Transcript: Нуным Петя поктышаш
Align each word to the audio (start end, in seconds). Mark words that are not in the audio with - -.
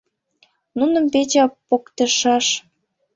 Нуным 0.77 1.05
Петя 1.13 1.43
поктышаш 1.69 2.45